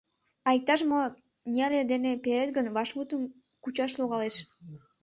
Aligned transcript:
А 0.47 0.49
иктаж 0.57 0.81
мо 0.89 0.99
неле 1.53 1.79
дене 1.91 2.11
перет 2.23 2.49
гын, 2.57 2.67
вашмутым 2.75 3.21
кучаш 3.63 3.91
логалеш. 3.99 4.35